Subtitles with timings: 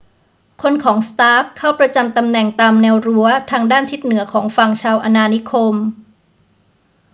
[0.61, 5.75] คนของ stark เข้าประจำตำแหน่งตามแนวรั้วทางด้านทิศเหนือของฝั่งชาวอาณานิคม